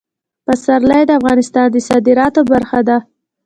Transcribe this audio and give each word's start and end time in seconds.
پسرلی 0.45 1.03
د 1.05 1.11
افغانستان 1.19 1.67
د 1.71 1.77
صادراتو 1.89 2.41
برخه 2.51 2.79
ده. 2.87 2.97